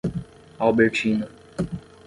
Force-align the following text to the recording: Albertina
Albertina 0.65 1.29